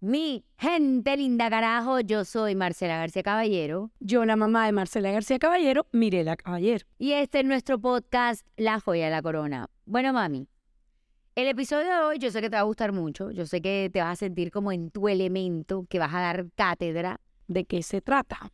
Mi 0.00 0.44
gente 0.56 1.16
linda 1.16 1.50
carajo, 1.50 1.98
yo 1.98 2.24
soy 2.24 2.54
Marcela 2.54 2.98
García 2.98 3.24
Caballero 3.24 3.90
Yo, 3.98 4.24
la 4.24 4.36
mamá 4.36 4.64
de 4.66 4.70
Marcela 4.72 5.10
García 5.10 5.40
Caballero, 5.40 5.86
Mirela 5.90 6.36
Caballero. 6.36 6.86
y 6.98 7.12
este 7.12 7.40
es 7.40 7.44
nuestro 7.44 7.80
podcast 7.80 8.46
La 8.56 8.78
Joya 8.78 9.06
de 9.06 9.10
la 9.10 9.22
Corona. 9.22 9.68
Bueno, 9.86 10.12
mami, 10.12 10.46
el 11.34 11.48
episodio 11.48 11.88
de 11.88 11.98
hoy 12.04 12.18
yo 12.18 12.30
sé 12.30 12.40
que 12.40 12.48
te 12.48 12.54
va 12.54 12.60
a 12.60 12.64
gustar 12.64 12.92
mucho, 12.92 13.32
yo 13.32 13.44
sé 13.44 13.60
que 13.60 13.90
te 13.92 14.00
vas 14.00 14.12
a 14.12 14.16
sentir 14.16 14.52
como 14.52 14.70
en 14.70 14.90
tu 14.92 15.08
elemento, 15.08 15.84
que 15.88 15.98
vas 15.98 16.14
a 16.14 16.20
dar 16.20 16.46
cátedra, 16.54 17.20
¿De 17.48 17.64
qué 17.64 17.82
se 17.82 18.00
trata? 18.00 18.52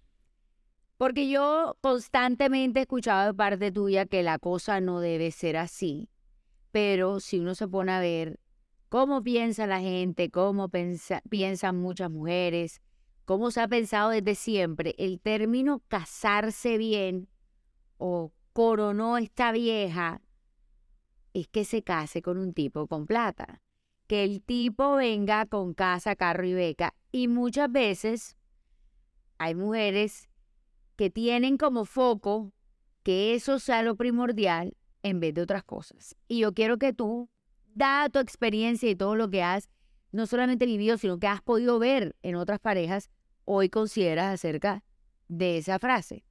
porque 0.97 1.29
yo 1.29 1.77
constantemente 1.83 2.79
he 2.79 2.83
escuchado 2.83 3.27
de 3.27 3.35
parte 3.35 3.71
tuya 3.73 4.07
que 4.07 4.23
la 4.23 4.39
cosa 4.39 4.81
no 4.81 5.01
debe 5.01 5.31
ser 5.33 5.59
así, 5.59 6.09
pero 6.71 7.21
si 7.21 7.41
uno 7.41 7.55
se 7.55 7.69
pone 7.69 7.93
a 7.93 7.99
ver 8.01 8.39
cómo 8.95 9.25
piensa 9.25 9.67
la 9.67 9.81
gente, 9.81 10.31
cómo 10.31 10.71
piensan 11.29 11.81
muchas 11.81 12.13
mujeres, 12.13 12.81
cómo 13.25 13.51
se 13.51 13.61
ha 13.61 13.67
pensado 13.67 14.11
desde 14.11 14.37
siempre, 14.37 14.95
el 14.99 15.19
término 15.19 15.83
casarse 15.89 16.79
bien 16.79 17.29
o 17.99 18.33
coronó 18.53 19.19
esta 19.19 19.51
vieja 19.51 20.23
es 21.33 21.49
que 21.49 21.65
se 21.65 21.83
case 21.83 22.23
con 22.23 22.39
un 22.39 22.55
tipo 22.55 22.87
con 22.87 23.05
plata. 23.05 23.63
Que 24.07 24.23
el 24.23 24.41
tipo 24.41 24.95
venga 24.95 25.47
con 25.47 25.75
casa, 25.75 26.15
carro 26.15 26.47
y 26.47 26.55
beca. 26.55 26.95
Y 27.11 27.27
muchas 27.27 27.73
veces 27.73 28.37
hay 29.39 29.57
mujeres 29.57 30.29
que 30.95 31.11
tienen 31.11 31.57
como 31.59 31.85
foco 31.85 32.53
que 33.03 33.35
eso 33.35 33.59
sea 33.59 33.83
lo 33.83 33.97
primordial 33.97 34.77
en 35.03 35.19
vez 35.19 35.35
de 35.35 35.43
otras 35.43 35.65
cosas. 35.65 36.15
Y 36.29 36.39
yo 36.39 36.55
quiero 36.55 36.79
que 36.79 36.93
tú, 36.93 37.29
dada 37.75 38.09
tu 38.09 38.19
experiencia 38.19 38.89
y 38.91 38.97
todo 38.97 39.17
lo 39.17 39.31
que 39.31 39.43
has 39.43 39.69
no 40.13 40.27
solamente 40.27 40.65
vivido, 40.65 40.97
sino 40.97 41.19
que 41.19 41.27
has 41.27 41.43
podido 41.43 41.79
ver 41.81 42.15
en 42.23 42.37
otras 42.37 42.61
parejas, 42.61 43.11
hoy 43.45 43.69
consideras 43.69 44.33
acerca 44.33 44.85
de 45.27 45.59
esa 45.59 45.81
frase. 45.81 46.25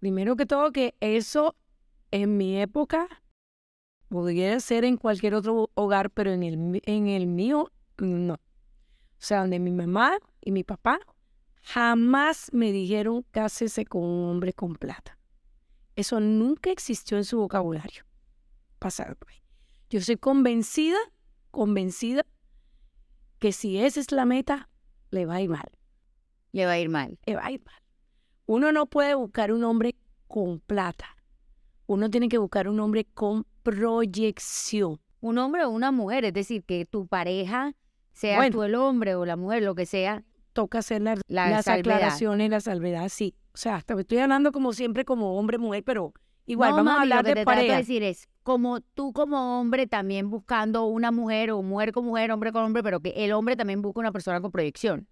Primero 0.00 0.34
que 0.34 0.46
todo, 0.46 0.72
que 0.72 0.96
eso 0.98 1.54
en 2.10 2.36
mi 2.36 2.60
época 2.60 3.08
podría 4.08 4.58
ser 4.58 4.84
en 4.84 4.96
cualquier 4.96 5.34
otro 5.34 5.70
hogar, 5.74 6.10
pero 6.10 6.32
en 6.32 6.42
el, 6.42 6.82
en 6.84 7.06
el 7.06 7.28
mío, 7.28 7.70
no. 7.98 8.34
O 8.34 8.38
sea, 9.22 9.40
donde 9.40 9.60
mi 9.60 9.70
mamá 9.70 10.18
y 10.40 10.50
mi 10.50 10.64
papá 10.64 10.98
jamás 11.62 12.50
me 12.52 12.72
dijeron 12.72 13.24
cásese 13.30 13.84
con 13.84 14.02
un 14.02 14.30
hombre 14.30 14.52
con 14.52 14.74
plata. 14.74 15.18
Eso 15.94 16.18
nunca 16.18 16.70
existió 16.70 17.16
en 17.16 17.24
su 17.24 17.38
vocabulario. 17.38 18.04
Pasado 18.78 19.16
ahí. 19.28 19.36
Yo 19.90 20.00
soy 20.00 20.16
convencida, 20.16 20.96
convencida, 21.50 22.22
que 23.38 23.52
si 23.52 23.78
esa 23.78 24.00
es 24.00 24.12
la 24.12 24.24
meta, 24.24 24.68
le 25.10 25.26
va 25.26 25.34
a 25.36 25.40
ir 25.40 25.50
mal. 25.50 25.68
Le 26.52 26.64
va 26.66 26.72
a 26.72 26.78
ir 26.78 26.88
mal. 26.88 27.18
le 27.26 27.34
va 27.36 27.46
a 27.46 27.50
ir 27.50 27.62
mal. 27.64 27.74
Uno 28.46 28.72
no 28.72 28.86
puede 28.86 29.14
buscar 29.14 29.52
un 29.52 29.64
hombre 29.64 29.96
con 30.28 30.60
plata. 30.60 31.16
Uno 31.86 32.08
tiene 32.10 32.28
que 32.28 32.38
buscar 32.38 32.68
un 32.68 32.78
hombre 32.80 33.04
con 33.14 33.46
proyección. 33.62 35.00
Un 35.20 35.38
hombre 35.38 35.64
o 35.64 35.70
una 35.70 35.92
mujer, 35.92 36.24
es 36.24 36.32
decir, 36.32 36.64
que 36.64 36.86
tu 36.86 37.06
pareja, 37.06 37.74
sea 38.12 38.36
Bueno. 38.36 38.52
tú 38.52 38.62
el 38.62 38.74
hombre 38.74 39.14
o 39.14 39.24
la 39.26 39.36
mujer, 39.36 39.62
lo 39.62 39.74
que 39.74 39.86
sea, 39.86 40.24
Toca 40.52 40.78
hacer 40.80 41.00
la- 41.00 41.14
La 41.28 41.48
las 41.48 41.64
salvedad. 41.64 41.94
aclaraciones, 41.96 42.50
la 42.50 42.58
salvedad, 42.60 43.08
sí. 43.08 43.36
O 43.54 43.56
sea, 43.56 43.76
hasta 43.76 43.98
estoy 44.00 44.18
hablando 44.18 44.50
como 44.50 44.72
siempre 44.72 45.04
como 45.04 45.36
hombre, 45.38 45.58
mujer, 45.58 45.84
pero 45.84 46.12
igual 46.44 46.70
No, 46.70 46.76
vamos 46.78 46.92
a 46.92 46.96
lo 46.96 47.00
hablar 47.02 47.22
que 47.24 47.28
de 47.28 47.34
te 47.36 47.44
trato 47.44 47.56
pareja. 47.58 47.76
decir 47.76 48.02
es, 48.02 48.28
como 48.50 48.80
tú 48.80 49.12
como 49.12 49.60
hombre 49.60 49.86
también 49.86 50.28
buscando 50.28 50.86
una 50.86 51.12
mujer 51.12 51.52
o 51.52 51.62
mujer 51.62 51.92
con 51.92 52.04
mujer, 52.04 52.32
hombre 52.32 52.50
con 52.50 52.64
hombre, 52.64 52.82
pero 52.82 52.98
que 52.98 53.10
el 53.10 53.30
hombre 53.30 53.54
también 53.54 53.80
busca 53.80 54.00
una 54.00 54.10
persona 54.10 54.40
con 54.40 54.50
proyección. 54.50 55.06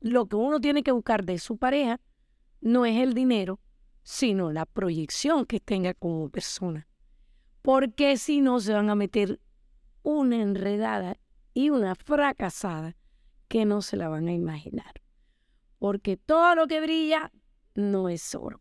Lo 0.00 0.26
que 0.26 0.34
uno 0.34 0.60
tiene 0.60 0.82
que 0.82 0.90
buscar 0.90 1.24
de 1.24 1.38
su 1.38 1.56
pareja 1.56 2.00
no 2.60 2.84
es 2.84 3.00
el 3.00 3.14
dinero, 3.14 3.60
sino 4.02 4.50
la 4.50 4.66
proyección 4.66 5.46
que 5.46 5.60
tenga 5.60 5.94
como 5.94 6.28
persona. 6.30 6.88
Porque 7.62 8.16
si 8.16 8.40
no 8.40 8.58
se 8.58 8.72
van 8.72 8.90
a 8.90 8.96
meter 8.96 9.38
una 10.02 10.42
enredada 10.42 11.16
y 11.52 11.70
una 11.70 11.94
fracasada 11.94 12.96
que 13.46 13.64
no 13.64 13.82
se 13.82 13.96
la 13.96 14.08
van 14.08 14.26
a 14.26 14.32
imaginar. 14.32 15.00
Porque 15.78 16.16
todo 16.16 16.56
lo 16.56 16.66
que 16.66 16.80
brilla 16.80 17.30
no 17.76 18.08
es 18.08 18.34
oro. 18.34 18.58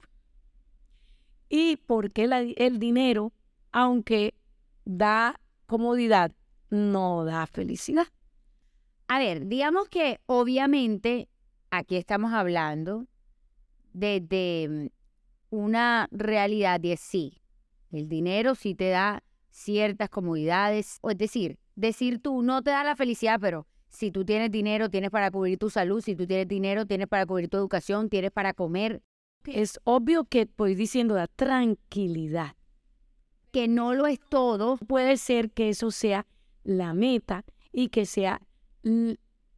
Y 1.50 1.78
porque 1.78 2.26
el 2.58 2.78
dinero, 2.78 3.34
aunque 3.74 4.36
da 4.86 5.40
comodidad, 5.66 6.32
no 6.70 7.26
da 7.26 7.46
felicidad. 7.48 8.08
A 9.08 9.20
ver, 9.20 9.48
digamos 9.48 9.90
que 9.90 10.22
obviamente 10.26 11.28
aquí 11.72 11.98
estamos 11.98 12.32
hablando 12.32 13.06
desde 13.92 14.70
mm, 14.70 14.88
una 15.50 16.08
realidad 16.12 16.80
de 16.80 16.96
sí. 16.98 17.42
El 17.92 18.08
dinero 18.08 18.56
sí 18.56 18.74
te 18.76 18.90
da 18.90 19.24
ciertas 19.50 20.10
comodidades, 20.10 20.98
o 21.02 21.12
es 21.12 21.18
decir, 21.18 21.60
decir 21.76 22.20
tú 22.22 22.42
no 22.42 22.64
te 22.64 22.72
da 22.72 22.84
la 22.84 22.96
felicidad, 22.96 23.40
pero 23.40 23.68
si 23.90 24.10
tú 24.12 24.26
tienes 24.26 24.50
dinero, 24.50 24.90
tienes 24.90 25.12
para 25.12 25.30
cubrir 25.30 25.60
tu 25.60 25.70
salud, 25.70 26.02
si 26.02 26.16
tú 26.16 26.26
tienes 26.26 26.48
dinero, 26.48 26.88
tienes 26.88 27.08
para 27.08 27.26
cubrir 27.26 27.50
tu 27.50 27.58
educación, 27.58 28.10
tienes 28.10 28.32
para 28.32 28.54
comer, 28.54 29.04
Es 29.46 29.80
obvio 29.84 30.24
que 30.24 30.42
estoy 30.42 30.74
diciendo 30.74 31.16
da 31.16 31.28
tranquilidad. 31.28 32.56
Que 33.54 33.68
no 33.68 33.94
lo 33.94 34.08
es 34.08 34.20
todo, 34.30 34.78
puede 34.78 35.16
ser 35.16 35.52
que 35.52 35.70
eso 35.70 35.92
sea 35.92 36.26
la 36.64 36.96
meta 36.96 37.46
y 37.72 37.90
que 37.90 38.08
sea 38.08 38.42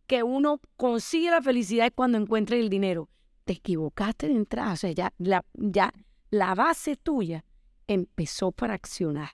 que 0.06 0.22
uno 0.22 0.60
consigue 0.76 1.32
la 1.32 1.42
felicidad 1.42 1.94
cuando 1.96 2.18
encuentre 2.18 2.60
el 2.60 2.70
dinero. 2.70 3.10
Te 3.46 3.54
equivocaste 3.54 4.28
de 4.28 4.34
entrada, 4.34 4.74
o 4.74 4.76
sea, 4.76 4.92
ya 4.92 5.14
la, 5.18 5.46
ya 5.54 5.94
la 6.30 6.54
base 6.56 6.98
tuya 6.98 7.46
empezó 7.88 8.52
fraccionada. 8.52 9.32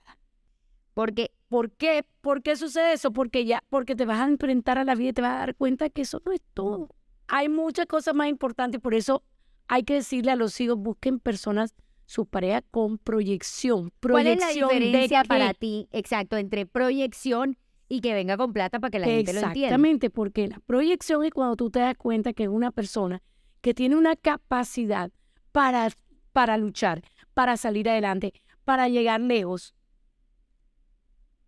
porque 0.93 1.31
¿Por 1.47 1.71
qué? 1.71 2.05
¿Por 2.21 2.43
qué 2.43 2.55
sucede 2.55 2.93
eso? 2.93 3.11
Porque 3.11 3.45
ya, 3.45 3.63
porque 3.67 3.95
te 3.95 4.05
vas 4.05 4.19
a 4.19 4.27
enfrentar 4.27 4.77
a 4.77 4.85
la 4.85 4.93
vida 4.93 5.09
y 5.09 5.13
te 5.13 5.21
vas 5.23 5.31
a 5.31 5.39
dar 5.39 5.55
cuenta 5.55 5.89
que 5.89 6.03
eso 6.03 6.21
no 6.23 6.31
es 6.31 6.41
todo. 6.53 6.87
Hay 7.27 7.49
muchas 7.49 7.87
cosas 7.87 8.13
más 8.13 8.27
importantes, 8.27 8.79
por 8.79 8.93
eso 8.93 9.23
hay 9.67 9.83
que 9.83 9.95
decirle 9.95 10.31
a 10.31 10.35
los 10.35 10.61
hijos, 10.61 10.77
busquen 10.77 11.19
personas, 11.19 11.73
su 12.11 12.25
pareja 12.25 12.61
con 12.61 12.97
proyección. 12.97 13.93
¿cuál 14.01 14.27
es 14.27 14.37
la 14.37 14.47
de 14.47 14.53
diferencia 14.53 15.23
para 15.23 15.53
ti, 15.53 15.87
exacto, 15.93 16.35
entre 16.35 16.65
proyección 16.65 17.57
y 17.87 18.01
que 18.01 18.13
venga 18.13 18.35
con 18.35 18.51
plata 18.51 18.81
para 18.81 18.91
que 18.91 18.99
la 18.99 19.05
gente 19.05 19.31
lo 19.31 19.39
entienda? 19.39 19.67
Exactamente, 19.67 20.09
porque 20.09 20.49
la 20.49 20.59
proyección 20.59 21.23
es 21.23 21.31
cuando 21.31 21.55
tú 21.55 21.69
te 21.69 21.79
das 21.79 21.95
cuenta 21.95 22.33
que 22.33 22.43
es 22.43 22.49
una 22.49 22.71
persona 22.71 23.23
que 23.61 23.73
tiene 23.73 23.95
una 23.95 24.17
capacidad 24.17 25.09
para, 25.53 25.89
para 26.33 26.57
luchar, 26.57 27.01
para 27.33 27.55
salir 27.55 27.87
adelante, 27.87 28.33
para 28.65 28.89
llegar 28.89 29.21
lejos. 29.21 29.73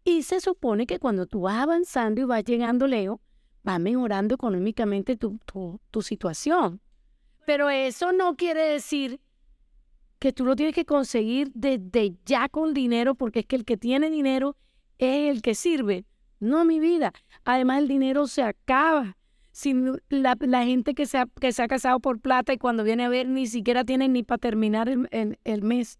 Y 0.05 0.23
se 0.23 0.39
supone 0.39 0.85
que 0.85 0.97
cuando 0.97 1.25
tú 1.25 1.41
vas 1.41 1.57
avanzando 1.57 2.21
y 2.21 2.23
vas 2.23 2.45
llegando 2.45 2.87
lejos, 2.87 3.19
va 3.67 3.79
mejorando 3.79 4.35
económicamente 4.35 5.17
tu, 5.17 5.39
tu, 5.45 5.81
tu 5.91 6.01
situación. 6.01 6.79
Pero 7.45 7.69
eso 7.69 8.13
no 8.13 8.37
quiere 8.37 8.61
decir 8.61 9.19
que 10.23 10.31
tú 10.31 10.45
lo 10.45 10.55
tienes 10.55 10.73
que 10.73 10.85
conseguir 10.85 11.51
desde 11.53 12.15
ya 12.25 12.47
con 12.47 12.73
dinero, 12.73 13.13
porque 13.13 13.39
es 13.41 13.45
que 13.45 13.57
el 13.57 13.65
que 13.65 13.75
tiene 13.75 14.09
dinero 14.09 14.55
es 14.97 15.29
el 15.29 15.41
que 15.41 15.53
sirve. 15.53 16.05
No, 16.39 16.63
mi 16.63 16.79
vida. 16.79 17.11
Además, 17.43 17.79
el 17.79 17.89
dinero 17.89 18.25
se 18.27 18.41
acaba. 18.41 19.17
Si 19.51 19.75
la, 20.07 20.37
la 20.39 20.63
gente 20.63 20.93
que 20.93 21.07
se, 21.07 21.17
ha, 21.17 21.25
que 21.41 21.51
se 21.51 21.61
ha 21.61 21.67
casado 21.67 21.99
por 21.99 22.21
plata 22.21 22.53
y 22.53 22.57
cuando 22.57 22.85
viene 22.85 23.03
a 23.03 23.09
ver 23.09 23.27
ni 23.27 23.47
siquiera 23.47 23.83
tiene 23.83 24.07
ni 24.07 24.23
para 24.23 24.37
terminar 24.37 24.87
el, 24.87 25.09
el- 25.11 25.39
el 25.43 25.61
mes. 25.61 25.99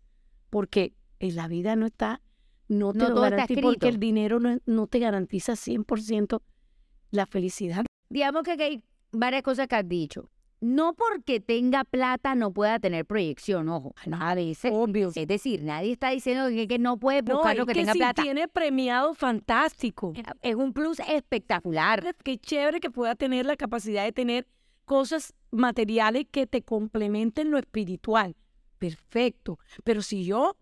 Porque 0.49 0.93
en 1.19 1.35
la 1.35 1.49
vida 1.49 1.75
no 1.75 1.87
está, 1.87 2.21
no 2.69 2.93
te 2.93 2.99
No 2.99 3.09
lo 3.09 3.19
garantiza, 3.21 3.59
porque 3.61 3.89
el 3.89 3.99
dinero 3.99 4.39
no, 4.39 4.57
no 4.65 4.87
te 4.87 4.99
garantiza 4.99 5.57
100% 5.57 6.41
la 7.11 7.25
felicidad. 7.25 7.83
Digamos 8.09 8.43
que 8.43 8.51
hay 8.51 8.83
varias 9.11 9.43
cosas 9.43 9.67
que 9.67 9.75
has 9.75 9.87
dicho. 9.89 10.29
No 10.63 10.93
porque 10.93 11.41
tenga 11.41 11.83
plata 11.83 12.35
no 12.35 12.53
pueda 12.53 12.79
tener 12.79 13.05
proyección, 13.05 13.67
ojo, 13.67 13.93
nada 14.05 14.33
de 14.33 14.51
eso. 14.51 14.69
Obvio. 14.69 15.11
Es 15.13 15.27
decir, 15.27 15.61
nadie 15.61 15.91
está 15.91 16.11
diciendo 16.11 16.47
que, 16.47 16.69
que 16.69 16.79
no 16.79 16.97
puede 16.97 17.21
No, 17.21 17.35
buscar 17.35 17.51
es 17.51 17.57
lo 17.59 17.65
que, 17.65 17.73
que 17.73 17.79
tenga 17.81 17.91
si 17.91 17.99
plata. 17.99 18.23
tiene 18.23 18.47
premiado, 18.47 19.13
fantástico. 19.13 20.13
Es 20.41 20.55
un 20.55 20.71
plus 20.71 21.01
espectacular. 21.01 22.15
Qué 22.23 22.37
chévere 22.37 22.79
que 22.79 22.89
pueda 22.89 23.13
tener 23.15 23.45
la 23.45 23.57
capacidad 23.57 24.05
de 24.05 24.13
tener 24.13 24.47
cosas 24.85 25.33
materiales 25.51 26.27
que 26.31 26.47
te 26.47 26.61
complementen 26.61 27.51
lo 27.51 27.57
espiritual. 27.57 28.33
Perfecto. 28.79 29.59
Pero 29.83 30.01
si 30.01 30.23
yo, 30.23 30.55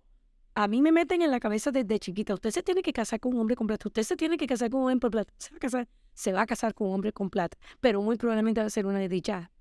a 0.56 0.68
mí 0.68 0.82
me 0.82 0.92
meten 0.92 1.22
en 1.22 1.30
la 1.30 1.40
cabeza 1.40 1.70
desde 1.70 2.00
chiquita, 2.00 2.34
usted 2.34 2.50
se 2.50 2.64
tiene 2.64 2.82
que 2.82 2.92
casar 2.92 3.20
con 3.20 3.36
un 3.36 3.42
hombre 3.42 3.56
con 3.56 3.68
plata, 3.68 3.88
usted 3.88 4.02
se 4.02 4.16
tiene 4.16 4.38
que 4.38 4.48
casar 4.48 4.72
con 4.72 4.82
un 4.82 4.92
hombre 4.92 5.02
con 5.02 5.12
plata, 5.12 5.34
se 5.38 5.52
va 5.52 5.58
a 5.58 5.60
casar, 5.60 5.88
se 6.16 6.34
va 6.34 6.42
a 6.42 6.46
casar 6.48 6.74
con 6.74 6.88
un 6.88 6.96
hombre 6.96 7.14
con 7.14 7.30
plata, 7.30 7.56
pero 7.80 8.02
muy 8.02 8.18
probablemente 8.18 8.62
va 8.62 8.66
a 8.66 8.72
ser 8.72 8.88
una 8.88 8.98
desdichada 8.98 9.52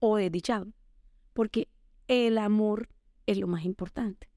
o 0.00 0.16
desdichado, 0.16 0.66
porque 1.32 1.68
el 2.08 2.38
amor 2.38 2.88
es 3.26 3.38
lo 3.38 3.46
más 3.46 3.64
importante. 3.64 4.28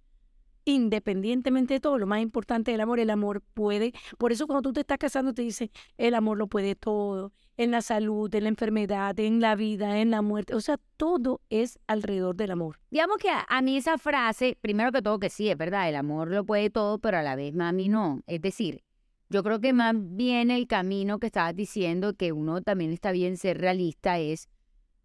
Independientemente 0.65 1.74
de 1.74 1.80
todo, 1.81 1.98
lo 1.98 2.07
más 2.07 2.21
importante 2.21 2.71
del 2.71 2.80
amor, 2.80 3.00
el 3.00 3.10
amor 3.10 3.42
puede, 3.54 3.94
por 4.18 4.31
eso 4.31 4.48
cuando 4.48 4.62
tú 4.62 4.74
te 4.74 4.81
estás 4.81 4.98
casando 4.98 5.33
te 5.33 5.42
dicen, 5.42 5.71
el 5.98 6.13
amor 6.13 6.38
lo 6.38 6.48
puede 6.48 6.75
todo, 6.75 7.33
en 7.57 7.71
la 7.71 7.81
salud, 7.81 8.33
en 8.33 8.44
la 8.44 8.50
enfermedad, 8.50 9.19
en 9.19 9.39
la 9.39 9.56
vida, 9.56 10.00
en 10.00 10.10
la 10.10 10.21
muerte. 10.21 10.56
O 10.56 10.62
sea, 10.62 10.80
todo 10.98 11.42
es 11.50 11.80
alrededor 11.88 12.36
del 12.36 12.51
amor. 12.51 12.80
Digamos 12.89 13.18
que 13.18 13.30
a, 13.30 13.45
a 13.48 13.62
mí 13.62 13.77
esa 13.77 13.98
frase, 13.98 14.57
primero 14.62 14.92
que 14.92 15.01
todo 15.01 15.19
que 15.19 15.30
sí, 15.30 15.50
es 15.50 15.57
verdad, 15.57 15.89
el 15.89 15.95
amor 15.95 16.30
lo 16.30 16.45
puede 16.45 16.69
todo, 16.69 17.00
pero 17.00 17.18
a 17.18 17.24
la 17.24 17.36
vez 17.36 17.54
mami 17.54 17.89
no. 17.89 18.21
Es 18.25 18.42
decir, 18.42 18.83
yo 19.30 19.44
creo 19.44 19.59
que 19.59 19.74
más 19.74 19.95
bien 19.98 20.51
el 20.51 20.68
camino 20.68 21.19
que 21.19 21.27
estabas 21.27 21.56
diciendo, 21.56 22.13
que 22.13 22.31
uno 22.31 22.62
también 22.62 22.92
está 22.92 23.12
bien 23.12 23.38
ser 23.38 23.59
realista, 23.59 24.19
es, 24.19 24.48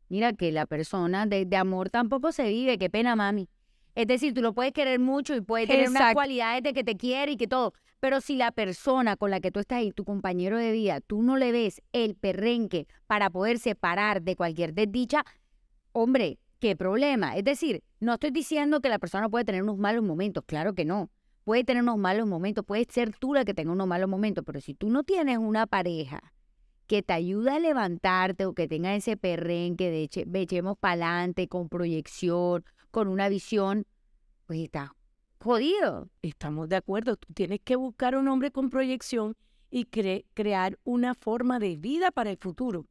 mira, 0.08 0.32
que 0.32 0.52
la 0.52 0.66
persona 0.66 1.26
de, 1.26 1.44
de 1.44 1.56
amor 1.56 1.90
tampoco 1.90 2.32
se 2.32 2.48
vive, 2.48 2.78
qué 2.78 2.90
pena 2.90 3.16
mami. 3.16 3.48
Es 3.94 4.06
decir, 4.06 4.32
tú 4.32 4.42
lo 4.42 4.52
puedes 4.52 4.72
querer 4.72 5.00
mucho 5.00 5.34
y 5.34 5.40
puede 5.40 5.66
tener 5.66 5.88
unas 5.88 6.02
Exacto. 6.02 6.14
cualidades 6.14 6.62
de 6.62 6.72
que 6.72 6.84
te 6.84 6.96
quiere 6.96 7.32
y 7.32 7.36
que 7.36 7.48
todo. 7.48 7.72
Pero 8.00 8.20
si 8.20 8.36
la 8.36 8.52
persona 8.52 9.16
con 9.16 9.30
la 9.30 9.40
que 9.40 9.50
tú 9.50 9.58
estás 9.58 9.78
ahí, 9.78 9.90
tu 9.90 10.04
compañero 10.04 10.56
de 10.56 10.70
vida, 10.70 11.00
tú 11.00 11.22
no 11.22 11.36
le 11.36 11.50
ves 11.50 11.82
el 11.92 12.14
perrenque 12.14 12.86
para 13.08 13.28
poder 13.28 13.58
separar 13.58 14.22
de 14.22 14.36
cualquier 14.36 14.72
desdicha, 14.72 15.24
hombre, 15.90 16.38
qué 16.60 16.76
problema. 16.76 17.36
Es 17.36 17.42
decir, 17.42 17.82
no 17.98 18.14
estoy 18.14 18.30
diciendo 18.30 18.80
que 18.80 18.88
la 18.88 19.00
persona 19.00 19.28
puede 19.28 19.44
tener 19.44 19.64
unos 19.64 19.78
malos 19.78 20.04
momentos, 20.04 20.44
claro 20.46 20.74
que 20.74 20.84
no. 20.84 21.10
Puede 21.42 21.64
tener 21.64 21.82
unos 21.82 21.98
malos 21.98 22.28
momentos, 22.28 22.64
puede 22.64 22.86
ser 22.88 23.12
tú 23.18 23.34
la 23.34 23.44
que 23.44 23.54
tenga 23.54 23.72
unos 23.72 23.88
malos 23.88 24.08
momentos, 24.08 24.44
pero 24.44 24.60
si 24.60 24.74
tú 24.74 24.90
no 24.90 25.02
tienes 25.02 25.38
una 25.38 25.66
pareja 25.66 26.20
que 26.88 27.02
te 27.02 27.12
ayuda 27.12 27.56
a 27.56 27.58
levantarte 27.60 28.46
o 28.46 28.54
que 28.54 28.66
tenga 28.66 28.94
ese 28.96 29.16
perrenque 29.16 29.90
de 29.90 30.04
eche- 30.08 30.76
para 30.80 30.92
adelante, 30.94 31.46
con 31.46 31.68
proyección, 31.68 32.64
con 32.90 33.08
una 33.08 33.28
visión, 33.28 33.86
pues 34.46 34.60
está 34.60 34.94
jodido. 35.38 36.08
Estamos 36.22 36.68
de 36.68 36.76
acuerdo. 36.76 37.16
Tú 37.16 37.32
tienes 37.34 37.60
que 37.62 37.76
buscar 37.76 38.16
un 38.16 38.26
hombre 38.26 38.50
con 38.50 38.70
proyección 38.70 39.36
y 39.70 39.84
cre- 39.84 40.24
crear 40.34 40.78
una 40.82 41.14
forma 41.14 41.58
de 41.58 41.76
vida 41.76 42.10
para 42.10 42.30
el 42.30 42.38
futuro. 42.38 42.86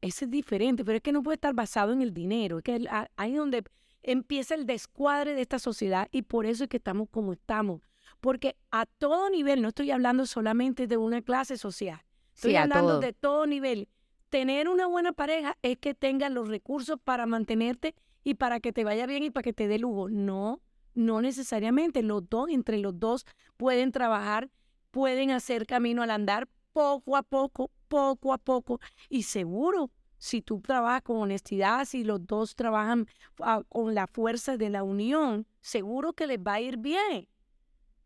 Ese 0.00 0.24
es 0.26 0.30
diferente, 0.30 0.84
pero 0.84 0.96
es 0.96 1.02
que 1.02 1.12
no 1.12 1.22
puede 1.22 1.34
estar 1.34 1.52
basado 1.52 1.92
en 1.92 2.00
el 2.02 2.14
dinero. 2.14 2.58
Es 2.58 2.64
que 2.64 2.86
ahí 3.16 3.32
es 3.32 3.36
donde 3.38 3.64
empieza 4.02 4.54
el 4.54 4.64
descuadre 4.64 5.34
de 5.34 5.42
esta 5.42 5.58
sociedad 5.58 6.08
y 6.12 6.22
por 6.22 6.46
eso 6.46 6.64
es 6.64 6.70
que 6.70 6.78
estamos 6.78 7.08
como 7.10 7.32
estamos. 7.32 7.82
Porque 8.20 8.56
a 8.70 8.86
todo 8.86 9.28
nivel, 9.28 9.60
no 9.60 9.68
estoy 9.68 9.90
hablando 9.90 10.24
solamente 10.24 10.86
de 10.86 10.96
una 10.96 11.20
clase 11.20 11.56
social, 11.58 12.00
estoy 12.40 12.52
Sí, 12.52 12.56
hablando 12.56 12.92
todo. 12.92 13.00
de 13.00 13.12
todo 13.12 13.46
nivel. 13.46 13.88
Tener 14.30 14.68
una 14.68 14.86
buena 14.86 15.12
pareja 15.12 15.56
es 15.62 15.76
que 15.78 15.94
tenga 15.94 16.28
los 16.30 16.48
recursos 16.48 16.98
para 17.02 17.26
mantenerte 17.26 17.94
y 18.24 18.34
para 18.34 18.60
que 18.60 18.72
te 18.72 18.84
vaya 18.84 19.06
bien 19.06 19.24
y 19.24 19.30
para 19.30 19.42
que 19.42 19.52
te 19.52 19.68
dé 19.68 19.78
lujo. 19.78 20.08
No, 20.08 20.60
no 20.94 21.20
necesariamente. 21.20 22.02
Los 22.02 22.28
dos, 22.28 22.48
entre 22.48 22.78
los 22.78 22.98
dos, 22.98 23.26
pueden 23.56 23.92
trabajar, 23.92 24.50
pueden 24.90 25.30
hacer 25.32 25.66
camino 25.66 26.02
al 26.02 26.10
andar 26.10 26.48
poco 26.72 27.16
a 27.16 27.22
poco, 27.22 27.70
poco 27.88 28.32
a 28.32 28.38
poco. 28.38 28.80
Y 29.08 29.24
seguro, 29.24 29.90
si 30.16 30.42
tú 30.42 30.60
trabajas 30.60 31.02
con 31.02 31.16
honestidad, 31.16 31.84
si 31.84 32.04
los 32.04 32.24
dos 32.26 32.54
trabajan 32.54 33.06
ah, 33.40 33.62
con 33.68 33.94
la 33.94 34.06
fuerza 34.06 34.56
de 34.56 34.70
la 34.70 34.82
unión, 34.82 35.46
seguro 35.60 36.12
que 36.12 36.26
les 36.26 36.38
va 36.38 36.54
a 36.54 36.60
ir 36.60 36.76
bien. 36.78 37.26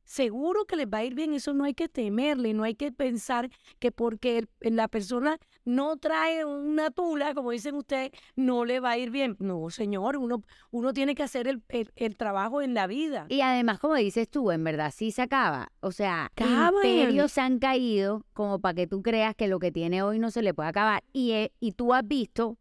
Seguro 0.05 0.67
que 0.67 0.77
les 0.77 0.87
va 0.87 0.99
a 0.99 1.05
ir 1.05 1.15
bien, 1.15 1.33
eso 1.33 1.55
no 1.55 1.65
hay 1.65 1.75
que 1.75 1.89
temerle, 1.89 2.53
no 2.53 2.63
hay 2.63 2.75
que 2.75 2.93
pensar 2.93 3.51
que 3.79 3.91
porque 3.91 4.47
el- 4.61 4.77
la 4.77 4.87
persona 4.89 5.39
no 5.65 5.97
trae 5.97 6.45
una 6.45 6.91
tula, 6.91 7.33
como 7.35 7.51
dicen 7.51 7.75
ustedes, 7.75 8.11
no 8.37 8.65
le 8.67 8.81
va 8.81 8.91
a 8.91 8.99
ir 8.99 9.11
bien. 9.11 9.37
No, 9.39 9.71
señor, 9.71 10.19
uno, 10.19 10.43
uno 10.71 10.93
tiene 10.93 11.15
que 11.15 11.23
hacer 11.23 11.49
el, 11.49 11.63
el- 11.71 11.91
el 11.97 12.17
trabajo 12.17 12.61
en 12.61 12.75
la 12.75 12.87
vida. 12.87 13.25
Y 13.31 13.41
además, 13.41 13.79
como 13.81 13.95
dices 13.95 14.29
tú, 14.29 14.51
en 14.51 14.63
verdad 14.63 14.93
sí 14.95 15.11
se 15.11 15.23
acaba. 15.23 15.73
O 15.81 15.91
sea, 15.91 16.27
Acaban. 16.27 16.75
imperios 16.85 17.33
se 17.33 17.41
han 17.41 17.59
caído 17.59 18.25
como 18.35 18.59
para 18.59 18.75
que 18.75 18.87
tú 18.87 19.03
creas 19.03 19.35
que 19.35 19.49
lo 19.49 19.59
que 19.59 19.73
tiene 19.73 20.03
hoy 20.03 20.19
no 20.19 20.31
se 20.31 20.43
le 20.43 20.53
puede 20.53 20.69
acabar. 20.69 21.03
Y, 21.13 21.33
eh, 21.33 21.53
y 21.61 21.73
tú 21.73 21.95
has 21.95 22.07
visto 22.07 22.59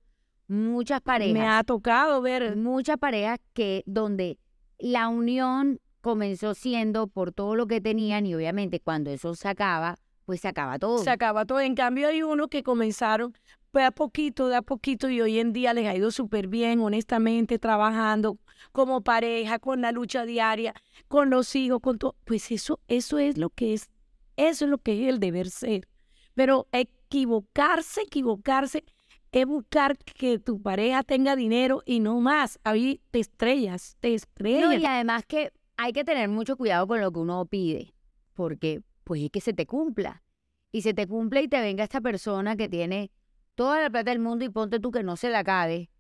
muchas 0.47 1.01
parejas, 1.01 1.33
Me 1.33 1.47
ha 1.47 1.63
tocado 1.63 2.21
ver 2.21 2.55
muchas 2.55 2.97
parejas 2.97 3.39
que 3.53 3.83
donde 3.85 4.37
la 4.77 5.07
unión 5.07 5.79
comenzó 6.03 6.53
siendo 6.53 7.07
por 7.07 7.31
todo 7.31 7.55
lo 7.55 7.65
que 7.65 7.79
tenían 7.79 8.25
y 8.25 8.35
obviamente 8.35 8.81
cuando 8.81 9.09
eso 9.09 9.33
se 9.35 9.47
acaba, 9.47 9.97
pues 10.25 10.41
se 10.41 10.49
acaba 10.49 10.77
todo. 10.77 10.97
se 10.97 11.09
acaba 11.09 11.45
todo. 11.45 11.61
En 11.61 11.75
cambio, 11.75 12.09
hay 12.09 12.21
unos 12.21 12.49
que 12.49 12.61
comenzaron 12.61 13.33
pues, 13.71 13.85
a 13.85 13.91
poquito, 13.91 14.49
de 14.49 14.57
a 14.57 14.61
poquito, 14.61 15.09
y 15.09 15.21
hoy 15.21 15.39
en 15.39 15.53
día 15.53 15.73
les 15.73 15.87
ha 15.87 15.95
ido 15.95 16.11
súper 16.11 16.47
bien, 16.47 16.81
honestamente, 16.81 17.57
trabajando 17.57 18.37
como 18.73 19.01
pareja, 19.01 19.59
con 19.59 19.79
la 19.79 19.93
lucha 19.93 20.25
diaria, 20.25 20.73
con 21.07 21.29
los 21.29 21.55
hijos, 21.55 21.79
con 21.79 21.97
todo. 21.97 22.15
Pues 22.25 22.51
eso, 22.51 22.81
eso 22.89 23.17
es 23.17 23.37
lo 23.37 23.49
que 23.49 23.73
es, 23.73 23.89
eso 24.35 24.65
es 24.65 24.71
lo 24.71 24.79
que 24.79 25.03
es 25.03 25.09
el 25.09 25.21
deber 25.21 25.49
ser. 25.49 25.87
Pero 26.35 26.67
equivocarse, 26.73 28.01
equivocarse, 28.01 28.83
es 29.31 29.45
buscar 29.45 29.97
que 29.97 30.37
tu 30.37 30.61
pareja 30.61 31.01
tenga 31.01 31.37
dinero 31.37 31.81
y 31.85 32.01
no 32.01 32.19
más. 32.19 32.59
Ahí 32.65 32.99
te 33.09 33.21
estrellas, 33.21 33.95
te 34.01 34.09
No, 34.09 34.15
estrellas. 34.15 34.81
y 34.81 34.85
además 34.85 35.23
que 35.25 35.53
hay 35.77 35.93
que 35.93 36.03
tener 36.03 36.29
mucho 36.29 36.57
cuidado 36.57 36.87
con 36.87 37.01
lo 37.01 37.11
que 37.11 37.19
uno 37.19 37.45
pide, 37.45 37.93
porque 38.33 38.81
pues 39.03 39.21
es 39.21 39.29
que 39.31 39.41
se 39.41 39.53
te 39.53 39.65
cumpla. 39.65 40.23
Y 40.71 40.81
se 40.81 40.93
te 40.93 41.07
cumple 41.07 41.43
y 41.43 41.47
te 41.47 41.61
venga 41.61 41.83
esta 41.83 42.01
persona 42.01 42.55
que 42.55 42.67
tiene 42.67 43.11
toda 43.53 43.79
la 43.79 43.89
plata 43.89 44.09
del 44.09 44.19
mundo 44.19 44.43
y 44.43 44.49
ponte 44.49 44.79
tú 44.79 44.91
que 44.91 45.03
no 45.03 45.17
se 45.17 45.29
la 45.29 45.39
acabe, 45.39 45.91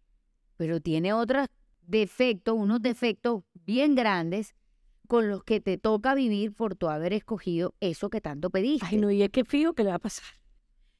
pero 0.57 0.79
tiene 0.79 1.13
otros 1.13 1.47
defectos, 1.81 2.55
unos 2.57 2.81
defectos 2.81 3.43
bien 3.53 3.93
grandes 3.93 4.55
con 5.07 5.29
los 5.29 5.43
que 5.43 5.59
te 5.61 5.77
toca 5.77 6.15
vivir 6.15 6.53
por 6.53 6.75
tu 6.75 6.89
haber 6.89 7.13
escogido 7.13 7.75
eso 7.81 8.09
que 8.09 8.21
tanto 8.21 8.49
pediste. 8.49 8.87
Ay, 8.89 8.97
no, 8.97 9.11
y 9.11 9.21
es 9.21 9.29
que 9.29 9.43
fijo 9.43 9.73
que 9.73 9.83
le 9.83 9.89
va 9.89 9.97
a 9.97 9.99
pasar. 9.99 10.25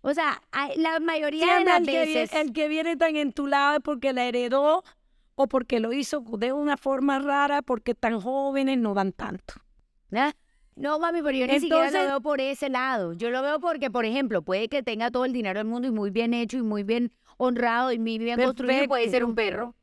O 0.01 0.13
sea, 0.13 0.41
la 0.75 0.99
mayoría 0.99 1.45
Sí, 1.45 1.63
de 1.63 1.65
las 1.65 1.79
el, 1.79 1.85
que 1.85 1.91
viene, 1.91 2.19
veces... 2.21 2.39
el 2.39 2.53
que 2.53 2.67
viene 2.67 2.97
tan 2.97 3.15
entulado 3.15 3.77
es 3.77 3.81
porque 3.81 4.11
la 4.13 4.25
heredó 4.25 4.83
o 5.35 5.47
porque 5.47 5.79
lo 5.79 5.93
hizo 5.93 6.21
de 6.37 6.53
una 6.53 6.77
forma 6.77 7.19
rara, 7.19 7.61
porque 7.61 7.95
tan 7.95 8.19
jóvenes 8.19 8.77
no 8.77 8.93
dan 8.93 9.11
tanto. 9.13 9.55
¿Ah? 10.11 10.33
No, 10.75 10.99
mami, 10.99 11.21
pero 11.21 11.37
yo 11.37 11.47
ni 11.47 11.53
siquiera 11.59 11.77
lo 11.77 11.85
Entonces- 11.85 12.07
veo 12.07 12.21
por 12.21 12.41
ese 12.41 12.69
lado. 12.69 13.13
Yo 13.13 13.29
lo 13.29 13.41
veo 13.41 13.59
porque, 13.59 13.91
por 13.91 14.05
ejemplo, 14.05 14.41
puede 14.41 14.69
que 14.69 14.81
tenga 14.83 15.11
todo 15.11 15.25
el 15.25 15.33
dinero 15.33 15.59
del 15.59 15.67
mundo 15.67 15.87
y 15.87 15.91
muy 15.91 16.09
bien 16.09 16.33
hecho 16.33 16.57
y 16.57 16.63
muy 16.63 16.83
bien 16.83 17.11
honrado 17.37 17.91
y 17.91 17.99
muy 17.99 18.17
bien 18.17 18.41
construido 18.41 18.83
y 18.83 18.87
puede 18.87 19.09
ser 19.09 19.23
un 19.23 19.35
perro. 19.35 19.75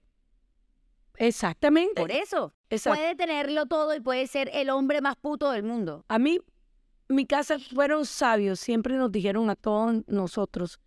Exactamente. 1.17 2.01
Por 2.01 2.11
eso. 2.11 2.55
Puede 2.85 3.15
tenerlo 3.15 3.67
todo 3.67 3.95
y 3.95 4.01
puede 4.01 4.27
ser 4.27 4.51
el 4.55 4.71
hombre 4.71 5.01
más 5.01 5.17
puto 5.17 5.51
del 5.51 5.63
mundo. 5.65 6.05
A 6.09 6.19
mí, 6.19 6.39
mi 7.09 7.27
casa 7.27 7.59
fueron 7.59 8.07
sabios, 8.07 8.59
siempre 8.61 8.97
nos 8.97 9.13
dijeron 9.13 9.51
a 9.51 9.57
todos 9.57 10.03
nosotros, 10.07 10.81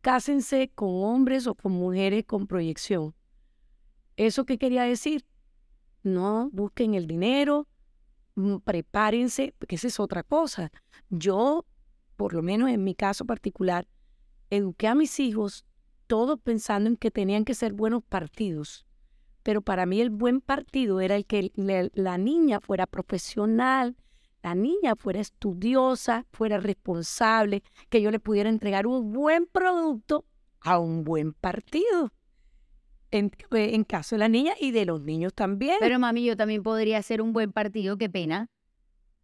cásense 0.00 0.70
con 0.74 0.90
hombres 1.02 1.46
o 1.46 1.54
con 1.54 1.72
mujeres 1.72 2.24
con 2.26 2.46
proyección. 2.46 3.14
¿Eso 4.20 4.44
qué 4.44 4.58
quería 4.58 4.82
decir? 4.82 5.24
No 6.02 6.50
busquen 6.52 6.92
el 6.92 7.06
dinero, 7.06 7.66
mm, 8.34 8.56
prepárense, 8.56 9.54
porque 9.58 9.76
esa 9.76 9.86
es 9.86 9.98
otra 9.98 10.22
cosa. 10.22 10.70
Yo, 11.08 11.64
por 12.16 12.34
lo 12.34 12.42
menos 12.42 12.68
en 12.68 12.84
mi 12.84 12.94
caso 12.94 13.24
particular, 13.24 13.88
eduqué 14.50 14.88
a 14.88 14.94
mis 14.94 15.18
hijos 15.20 15.64
todos 16.06 16.38
pensando 16.38 16.90
en 16.90 16.98
que 16.98 17.10
tenían 17.10 17.46
que 17.46 17.54
ser 17.54 17.72
buenos 17.72 18.02
partidos. 18.02 18.86
Pero 19.42 19.62
para 19.62 19.86
mí 19.86 20.02
el 20.02 20.10
buen 20.10 20.42
partido 20.42 21.00
era 21.00 21.16
el 21.16 21.24
que 21.24 21.50
la 21.94 22.18
niña 22.18 22.60
fuera 22.60 22.86
profesional, 22.86 23.96
la 24.42 24.54
niña 24.54 24.96
fuera 24.96 25.20
estudiosa, 25.20 26.26
fuera 26.30 26.58
responsable, 26.58 27.62
que 27.88 28.02
yo 28.02 28.10
le 28.10 28.20
pudiera 28.20 28.50
entregar 28.50 28.86
un 28.86 29.14
buen 29.14 29.46
producto 29.46 30.26
a 30.60 30.78
un 30.78 31.04
buen 31.04 31.32
partido. 31.32 32.12
En, 33.10 33.32
eh, 33.52 33.70
en 33.74 33.84
caso 33.84 34.14
de 34.14 34.20
la 34.20 34.28
niña 34.28 34.52
y 34.60 34.70
de 34.70 34.86
los 34.86 35.00
niños 35.02 35.34
también. 35.34 35.76
Pero 35.80 35.98
mami, 35.98 36.24
yo 36.24 36.36
también 36.36 36.62
podría 36.62 37.02
ser 37.02 37.20
un 37.22 37.32
buen 37.32 37.52
partido, 37.52 37.96
qué 37.96 38.08
pena. 38.08 38.48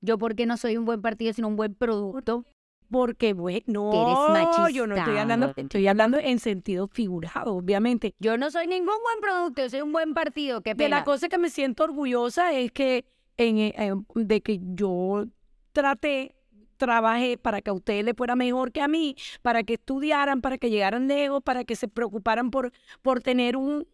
Yo 0.00 0.18
porque 0.18 0.46
no 0.46 0.56
soy 0.56 0.76
un 0.76 0.84
buen 0.84 1.00
partido, 1.02 1.32
sino 1.32 1.48
un 1.48 1.56
buen 1.56 1.74
producto. 1.74 2.44
porque, 2.88 3.32
bueno, 3.32 3.64
no, 3.66 4.68
yo 4.68 4.86
no 4.86 4.94
estoy 4.94 5.16
hablando, 5.16 5.52
estoy 5.56 5.88
hablando 5.88 6.18
en 6.18 6.38
sentido 6.38 6.86
figurado, 6.86 7.54
obviamente. 7.56 8.14
Yo 8.20 8.38
no 8.38 8.48
soy 8.52 8.68
ningún 8.68 8.94
buen 9.02 9.20
producto, 9.20 9.62
yo 9.62 9.70
soy 9.70 9.80
un 9.80 9.90
buen 9.92 10.14
partido, 10.14 10.60
qué 10.62 10.70
De 10.70 10.76
pena. 10.76 10.98
la 10.98 11.04
cosa 11.04 11.28
que 11.28 11.36
me 11.38 11.50
siento 11.50 11.82
orgullosa 11.82 12.52
es 12.52 12.70
que 12.70 13.04
en, 13.38 13.58
eh, 13.58 13.74
eh, 13.76 13.92
de 14.14 14.40
que 14.40 14.60
yo 14.62 15.24
traté, 15.72 16.35
trabajé 16.76 17.38
para 17.38 17.60
que 17.62 17.70
a 17.70 17.72
ustedes 17.72 18.04
les 18.04 18.14
fuera 18.16 18.36
mejor 18.36 18.72
que 18.72 18.80
a 18.80 18.88
mí, 18.88 19.16
para 19.42 19.62
que 19.62 19.74
estudiaran, 19.74 20.40
para 20.40 20.58
que 20.58 20.70
llegaran 20.70 21.08
lejos, 21.08 21.42
para 21.42 21.64
que 21.64 21.76
se 21.76 21.88
preocuparan 21.88 22.50
por, 22.50 22.72
por 23.02 23.20
tener 23.22 23.56
un, 23.56 23.86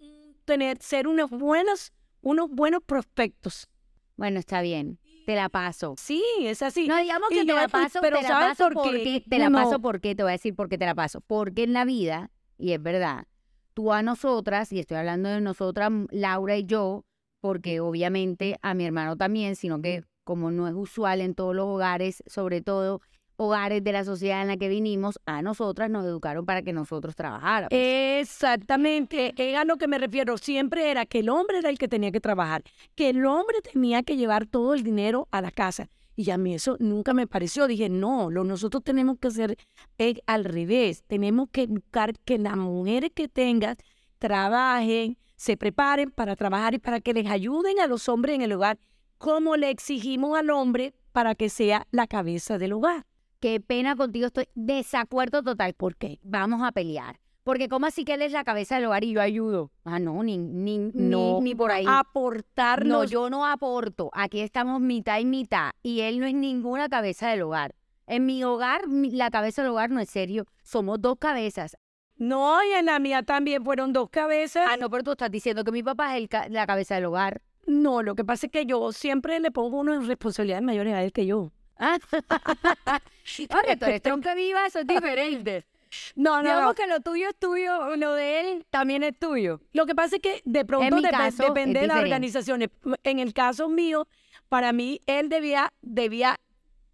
tener, 0.44 0.78
ser 0.80 1.06
unos 1.08 1.30
buenos, 1.30 1.92
unos 2.20 2.50
buenos 2.50 2.82
prospectos. 2.84 3.68
Bueno, 4.16 4.38
está 4.38 4.60
bien, 4.62 4.98
te 5.26 5.34
la 5.34 5.48
paso. 5.48 5.94
Sí, 5.98 6.22
es 6.40 6.62
así. 6.62 6.86
No, 6.86 6.96
digamos 6.98 7.30
Y 7.30 7.34
que 7.36 7.40
te 7.44 7.52
la 7.54 7.68
pues, 7.68 7.84
paso, 7.84 7.98
pero 8.02 8.16
te 8.18 8.22
la 8.22 8.28
¿sabes 8.28 8.48
paso 8.58 8.64
por 8.70 8.82
qué? 8.84 8.90
porque, 8.98 9.24
te 9.28 9.38
la 9.38 9.48
No. 9.50 9.58
paso 9.58 9.80
porque, 9.80 10.14
te 10.14 10.22
voy 10.22 10.30
a 10.30 10.32
decir 10.32 10.54
por 10.54 10.68
qué 10.68 10.78
te 10.78 10.86
la 10.86 10.94
paso. 10.94 11.20
Porque 11.22 11.62
en 11.64 11.72
la 11.72 11.84
vida, 11.84 12.30
y 12.58 12.72
es 12.72 12.82
verdad, 12.82 13.26
tú 13.74 13.92
a 13.92 14.02
nosotras, 14.02 14.72
y 14.72 14.78
estoy 14.80 14.98
hablando 14.98 15.28
de 15.28 15.40
nosotras, 15.40 15.90
Laura 16.10 16.56
y 16.56 16.64
yo, 16.64 17.04
porque 17.40 17.80
obviamente 17.80 18.58
a 18.62 18.74
mi 18.74 18.84
hermano 18.84 19.16
también, 19.16 19.56
sino 19.56 19.80
que 19.80 20.04
como 20.24 20.50
no 20.50 20.68
es 20.68 20.74
usual 20.74 21.20
en 21.20 21.34
todos 21.34 21.54
los 21.54 21.66
hogares, 21.66 22.22
sobre 22.26 22.60
todo, 22.60 23.00
hogares 23.36 23.82
de 23.82 23.92
la 23.92 24.04
sociedad 24.04 24.42
en 24.42 24.48
la 24.48 24.56
que 24.56 24.68
vinimos, 24.68 25.18
a 25.26 25.42
nosotras 25.42 25.90
nos 25.90 26.04
educaron 26.04 26.46
para 26.46 26.62
que 26.62 26.72
nosotros 26.72 27.16
trabajáramos. 27.16 27.70
Exactamente, 27.72 29.34
es 29.36 29.56
a 29.56 29.64
lo 29.64 29.76
que 29.76 29.88
me 29.88 29.98
refiero. 29.98 30.38
Siempre 30.38 30.90
era 30.90 31.06
que 31.06 31.20
el 31.20 31.28
hombre 31.28 31.58
era 31.58 31.70
el 31.70 31.78
que 31.78 31.88
tenía 31.88 32.12
que 32.12 32.20
trabajar, 32.20 32.62
que 32.94 33.10
el 33.10 33.24
hombre 33.26 33.56
tenía 33.62 34.02
que 34.02 34.16
llevar 34.16 34.46
todo 34.46 34.74
el 34.74 34.82
dinero 34.82 35.28
a 35.30 35.40
la 35.40 35.50
casa. 35.50 35.88
Y 36.14 36.30
a 36.30 36.36
mí 36.36 36.54
eso 36.54 36.76
nunca 36.78 37.14
me 37.14 37.26
pareció. 37.26 37.66
Dije, 37.66 37.88
no, 37.88 38.30
lo 38.30 38.44
nosotros 38.44 38.84
tenemos 38.84 39.18
que 39.18 39.28
hacer 39.28 39.56
es 39.96 40.20
al 40.26 40.44
revés. 40.44 41.04
Tenemos 41.06 41.48
que 41.50 41.66
buscar 41.66 42.12
que 42.24 42.38
las 42.38 42.56
mujeres 42.56 43.10
que 43.14 43.28
tengas 43.28 43.78
trabajen, 44.18 45.16
se 45.36 45.56
preparen 45.56 46.10
para 46.10 46.36
trabajar 46.36 46.74
y 46.74 46.78
para 46.78 47.00
que 47.00 47.14
les 47.14 47.26
ayuden 47.26 47.80
a 47.80 47.88
los 47.88 48.08
hombres 48.08 48.36
en 48.36 48.42
el 48.42 48.52
hogar, 48.52 48.78
como 49.22 49.56
le 49.56 49.70
exigimos 49.70 50.36
al 50.36 50.50
hombre 50.50 50.94
para 51.12 51.36
que 51.36 51.48
sea 51.48 51.86
la 51.92 52.08
cabeza 52.08 52.58
del 52.58 52.72
hogar. 52.72 53.06
Qué 53.38 53.60
pena 53.60 53.94
contigo, 53.94 54.26
estoy 54.26 54.48
desacuerdo 54.56 55.44
total. 55.44 55.74
¿Por 55.74 55.94
qué? 55.96 56.18
Vamos 56.24 56.60
a 56.64 56.72
pelear. 56.72 57.20
Porque 57.44 57.68
¿cómo 57.68 57.86
así 57.86 58.04
que 58.04 58.14
él 58.14 58.22
es 58.22 58.32
la 58.32 58.42
cabeza 58.42 58.74
del 58.76 58.86
hogar 58.86 59.04
y 59.04 59.12
yo 59.12 59.20
ayudo? 59.20 59.70
Ah, 59.84 60.00
no, 60.00 60.20
ni, 60.24 60.38
ni, 60.38 60.78
No, 60.94 61.34
ni, 61.38 61.40
ni 61.50 61.54
por 61.54 61.70
ahí. 61.70 61.84
Aportarnos. 61.88 62.88
No, 62.88 63.04
yo 63.04 63.30
no 63.30 63.46
aporto. 63.46 64.10
Aquí 64.12 64.40
estamos 64.40 64.80
mitad 64.80 65.20
y 65.20 65.24
mitad. 65.24 65.70
Y 65.84 66.00
él 66.00 66.18
no 66.18 66.26
es 66.26 66.34
ninguna 66.34 66.88
cabeza 66.88 67.28
del 67.28 67.42
hogar. 67.42 67.76
En 68.08 68.26
mi 68.26 68.42
hogar, 68.42 68.82
la 68.88 69.30
cabeza 69.30 69.62
del 69.62 69.70
hogar 69.70 69.90
no 69.90 70.00
es 70.00 70.10
serio. 70.10 70.46
Somos 70.64 71.00
dos 71.00 71.16
cabezas. 71.18 71.76
No, 72.16 72.62
y 72.64 72.72
en 72.72 72.86
la 72.86 72.98
mía 72.98 73.22
también 73.22 73.64
fueron 73.64 73.92
dos 73.92 74.08
cabezas. 74.10 74.68
Ah, 74.68 74.76
no, 74.76 74.90
pero 74.90 75.04
tú 75.04 75.12
estás 75.12 75.30
diciendo 75.30 75.62
que 75.64 75.70
mi 75.72 75.82
papá 75.84 76.16
es 76.16 76.22
el 76.22 76.28
ca- 76.28 76.48
la 76.48 76.66
cabeza 76.66 76.96
del 76.96 77.04
hogar. 77.06 77.40
No, 77.66 78.02
lo 78.02 78.14
que 78.14 78.25
pasa 78.25 78.47
es 78.47 78.52
que 78.52 78.66
yo 78.66 78.92
siempre 78.92 79.38
le 79.40 79.50
pongo 79.50 79.78
uno 79.78 79.95
en 79.95 80.07
responsabilidades 80.07 80.64
mayores 80.64 80.95
a 80.95 81.02
él 81.02 81.12
que 81.12 81.26
yo. 81.26 81.52
Ah, 81.78 81.99
Oye, 83.38 83.76
tú 83.76 83.87
eres 83.87 84.02
tronca 84.02 84.35
viva, 84.35 84.66
eso 84.66 84.81
es 84.81 84.87
diferente. 84.87 85.64
No, 86.16 86.37
no, 86.37 86.42
Digamos 86.45 86.64
no. 86.69 86.75
que 86.75 86.87
lo 86.87 87.00
tuyo 87.00 87.28
es 87.28 87.37
tuyo, 87.37 87.97
lo 87.97 88.14
de 88.14 88.40
él 88.40 88.66
también 88.71 89.02
es 89.02 89.19
tuyo. 89.19 89.61
Lo 89.75 89.85
que 89.85 89.95
pasa 89.95 90.16
es 90.16 90.23
que 90.23 90.40
de 90.47 90.64
pronto 90.64 90.97
caso, 91.11 91.42
depende 91.42 91.81
de 91.81 91.87
las 91.87 91.99
organizaciones. 91.99 92.71
En 93.02 93.19
el 93.19 93.35
caso 93.35 93.69
mío, 93.69 94.09
para 94.49 94.73
mí, 94.73 95.02
él 95.04 95.28
debía, 95.28 95.71
debía 95.83 96.40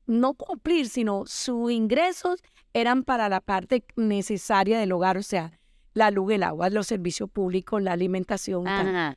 no 0.07 0.35
cumplir, 0.35 0.89
sino 0.89 1.27
sus 1.27 1.71
ingresos 1.71 2.43
eran 2.73 3.05
para 3.05 3.29
la 3.29 3.41
parte 3.41 3.85
necesaria 3.95 4.81
del 4.81 4.91
hogar, 4.91 5.17
o 5.17 5.23
sea, 5.23 5.53
la 5.95 6.11
luz, 6.11 6.33
el 6.33 6.43
agua, 6.43 6.69
los 6.71 6.89
servicios 6.89 7.31
públicos, 7.31 7.81
la 7.81 7.93
alimentación. 7.93 8.67
Ajá. 8.67 9.17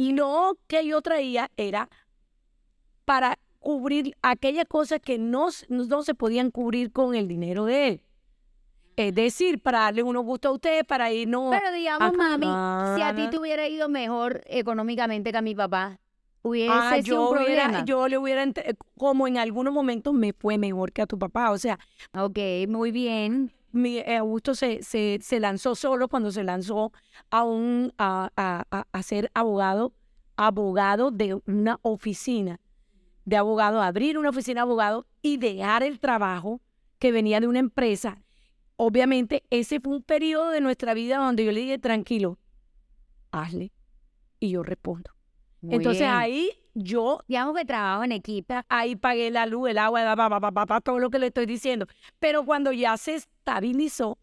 Y 0.00 0.14
lo 0.14 0.56
que 0.66 0.86
yo 0.86 1.02
traía 1.02 1.50
era 1.58 1.90
para 3.04 3.38
cubrir 3.58 4.16
aquellas 4.22 4.64
cosas 4.64 4.98
que 4.98 5.18
no, 5.18 5.48
no 5.68 6.02
se 6.02 6.14
podían 6.14 6.50
cubrir 6.50 6.90
con 6.90 7.14
el 7.14 7.28
dinero 7.28 7.66
de 7.66 7.88
él. 7.88 8.00
Es 8.96 9.14
decir, 9.14 9.60
para 9.60 9.80
darle 9.80 10.02
unos 10.02 10.24
gustos 10.24 10.48
a 10.48 10.52
usted, 10.54 10.86
para 10.86 11.12
irnos... 11.12 11.54
Pero 11.54 11.70
digamos, 11.70 12.14
mami, 12.16 12.46
si 12.94 13.02
a 13.02 13.14
ti 13.14 13.28
te 13.28 13.38
hubiera 13.38 13.68
ido 13.68 13.90
mejor 13.90 14.40
económicamente 14.46 15.32
que 15.32 15.36
a 15.36 15.42
mi 15.42 15.54
papá, 15.54 16.00
hubiese 16.40 16.72
Ah, 16.72 17.02
sido 17.02 17.16
yo, 17.16 17.28
un 17.30 17.36
hubiera- 17.36 17.64
problema. 17.66 17.84
yo 17.84 18.08
le 18.08 18.16
hubiera, 18.16 18.42
ent- 18.46 18.76
como 18.96 19.28
en 19.28 19.36
algunos 19.36 19.74
momentos 19.74 20.14
me 20.14 20.32
fue 20.32 20.56
mejor 20.56 20.92
que 20.92 21.02
a 21.02 21.06
tu 21.06 21.18
papá. 21.18 21.50
O 21.50 21.58
sea, 21.58 21.78
Ok, 22.14 22.38
muy 22.68 22.90
bien. 22.90 23.52
Mi 23.72 23.98
eh, 23.98 24.16
Augusto 24.16 24.54
se, 24.54 24.82
se, 24.82 25.18
se 25.22 25.40
lanzó 25.40 25.74
solo 25.74 26.08
cuando 26.08 26.30
se 26.32 26.44
lanzó 26.44 26.92
a, 27.30 27.44
un, 27.44 27.92
a, 27.98 28.30
a, 28.36 28.64
a- 28.70 28.86
a 28.90 29.02
ser 29.02 29.30
abogado, 29.34 29.92
abogado 30.36 31.10
de 31.10 31.40
una 31.46 31.78
oficina 31.82 32.60
de 33.24 33.36
abogado, 33.36 33.80
abrir 33.82 34.18
una 34.18 34.30
oficina 34.30 34.60
de 34.60 34.62
abogado 34.62 35.06
y 35.22 35.36
dejar 35.36 35.82
el 35.82 36.00
trabajo 36.00 36.60
que 36.98 37.12
venía 37.12 37.38
de 37.40 37.46
una 37.46 37.58
empresa. 37.60 38.22
Obviamente, 38.76 39.44
ese 39.50 39.78
fue 39.78 39.96
un 39.96 40.02
periodo 40.02 40.50
de 40.50 40.60
nuestra 40.60 40.94
vida 40.94 41.18
donde 41.18 41.44
yo 41.44 41.52
le 41.52 41.60
dije, 41.60 41.78
tranquilo, 41.78 42.38
hazle. 43.30 43.72
Y 44.40 44.50
yo 44.50 44.62
respondo. 44.62 45.10
muy 45.60 45.76
Entonces 45.76 46.00
bien. 46.02 46.12
ahí 46.14 46.50
yo 46.74 47.20
Digamos 47.28 47.56
que 47.56 47.64
trabajo 47.64 48.04
en 48.04 48.12
equipo. 48.12 48.54
ahí 48.68 48.96
pagué 48.96 49.30
la 49.30 49.46
luz, 49.46 49.70
el 49.70 49.78
agua, 49.78 50.02
pa, 50.16 50.28
pa, 50.28 50.40
pa, 50.40 50.52
pa, 50.52 50.66
pa, 50.66 50.80
todo 50.80 50.98
lo 50.98 51.10
que 51.10 51.18
le 51.18 51.28
estoy 51.28 51.46
diciendo. 51.46 51.86
Pero 52.18 52.44
cuando 52.44 52.72
ya 52.72 52.96
se 52.96 53.14
estabilizó, 53.16 54.18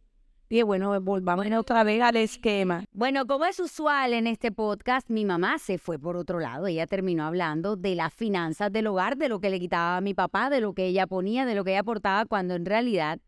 dije, 0.50 0.64
bueno, 0.64 1.00
volvamos 1.02 1.46
otra 1.58 1.84
vez 1.84 2.02
al 2.02 2.16
esquema. 2.16 2.86
Bueno, 2.92 3.26
como 3.28 3.46
es 3.46 3.60
usual 3.60 4.14
en 4.14 4.28
este 4.28 4.52
podcast, 4.52 5.10
mi 5.10 5.26
mamá 5.26 5.60
se 5.60 5.78
fue 5.78 6.00
por 6.00 6.16
otro 6.16 6.40
lado. 6.40 6.68
Ella 6.68 6.88
terminó 6.88 7.26
hablando 7.26 7.76
de 7.76 7.96
las 7.96 8.14
finanzas 8.14 8.72
del 8.72 8.88
hogar, 8.88 9.18
de 9.18 9.30
lo 9.30 9.40
que 9.40 9.50
le 9.50 9.60
quitaba 9.60 9.98
a 9.98 10.02
mi 10.02 10.14
papá, 10.14 10.50
de 10.50 10.62
lo 10.62 10.74
que 10.74 10.86
ella 10.86 11.08
ponía, 11.08 11.46
de 11.46 11.56
lo 11.56 11.64
que 11.64 11.72
ella 11.72 11.82
aportaba, 11.82 12.26
cuando 12.26 12.56
en 12.56 12.66
realidad 12.66 13.20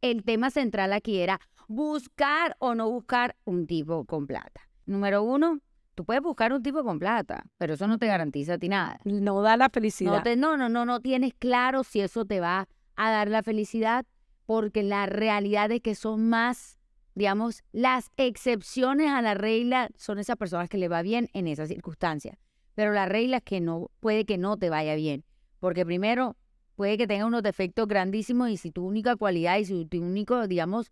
el 0.00 0.24
tema 0.24 0.50
central 0.50 0.92
aquí 0.92 1.18
era 1.18 1.40
buscar 1.68 2.56
o 2.58 2.74
no 2.74 2.90
buscar 2.90 3.36
un 3.44 3.66
tipo 3.66 4.04
con 4.04 4.26
plata. 4.26 4.68
Número 4.86 5.22
uno, 5.22 5.60
tú 5.94 6.04
puedes 6.04 6.22
buscar 6.22 6.52
un 6.52 6.62
tipo 6.62 6.82
con 6.84 6.98
plata, 6.98 7.44
pero 7.58 7.74
eso 7.74 7.86
no 7.86 7.98
te 7.98 8.06
garantiza 8.06 8.54
a 8.54 8.58
ti 8.58 8.68
nada. 8.68 8.98
No 9.04 9.40
da 9.42 9.56
la 9.56 9.66
No, 9.66 9.70
felicidad. 9.70 10.22
te- 10.22 10.36
no, 10.36 10.56
no, 10.56 10.68
no, 10.68 10.84
no 10.84 11.00
tienes 11.00 11.34
claro 11.34 11.84
si 11.84 12.00
eso 12.00 12.24
te 12.24 12.40
va 12.40 12.68
a 12.96 13.10
dar 13.10 13.28
la 13.28 13.42
felicidad, 13.42 14.04
porque 14.46 14.82
la 14.82 15.06
realidad 15.06 15.70
es 15.72 15.80
que 15.80 15.94
son 15.94 16.28
más, 16.28 16.78
digamos, 17.14 17.62
las 17.72 18.10
excepciones 18.16 19.10
a 19.10 19.22
la 19.22 19.34
regla 19.34 19.88
son 19.96 20.18
esas 20.18 20.36
personas 20.36 20.68
que 20.68 20.78
le 20.78 20.88
va 20.88 21.02
bien 21.02 21.28
en 21.32 21.46
esas 21.48 21.68
circunstancias. 21.68 22.36
Pero 22.74 22.92
la 22.92 23.06
regla 23.06 23.38
es 23.38 23.42
que 23.44 23.60
no, 23.60 23.90
puede 24.00 24.24
que 24.26 24.36
no 24.36 24.56
te 24.56 24.68
vaya 24.68 24.94
bien. 24.96 25.24
Porque 25.60 25.86
primero, 25.86 26.36
puede 26.74 26.98
que 26.98 27.06
tenga 27.06 27.24
unos 27.24 27.42
defectos 27.42 27.86
grandísimos 27.86 28.50
y 28.50 28.56
si 28.56 28.70
tu 28.70 28.84
única 28.84 29.16
cualidad 29.16 29.58
y 29.58 29.64
si 29.64 29.86
tu 29.86 30.02
único, 30.02 30.46
digamos, 30.48 30.90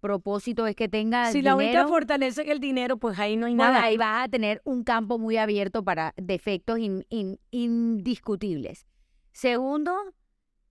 propósito 0.00 0.66
es 0.66 0.74
que 0.74 0.88
tenga 0.88 1.30
si 1.30 1.42
la 1.42 1.54
única 1.54 1.86
fortaleza 1.86 2.42
es 2.42 2.48
el 2.48 2.58
dinero, 2.60 2.96
pues 2.96 3.18
ahí 3.18 3.36
no 3.36 3.46
hay 3.46 3.52
pues 3.54 3.68
nada. 3.68 3.82
ahí 3.82 3.96
vas 3.96 4.24
a 4.24 4.28
tener 4.28 4.60
un 4.64 4.82
campo 4.84 5.18
muy 5.18 5.36
abierto 5.36 5.84
para 5.84 6.12
defectos 6.16 6.78
in- 6.78 7.04
in- 7.10 7.38
indiscutibles. 7.50 8.86
Segundo, 9.32 9.94